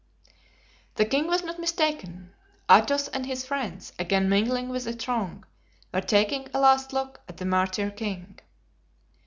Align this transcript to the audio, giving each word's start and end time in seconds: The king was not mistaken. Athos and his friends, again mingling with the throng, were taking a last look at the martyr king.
The 0.95 1.05
king 1.05 1.27
was 1.27 1.43
not 1.43 1.59
mistaken. 1.59 2.33
Athos 2.67 3.07
and 3.09 3.23
his 3.23 3.45
friends, 3.45 3.93
again 3.99 4.29
mingling 4.29 4.69
with 4.69 4.85
the 4.85 4.93
throng, 4.93 5.45
were 5.93 6.01
taking 6.01 6.47
a 6.55 6.59
last 6.59 6.91
look 6.91 7.21
at 7.29 7.37
the 7.37 7.45
martyr 7.45 7.91
king. 7.91 8.39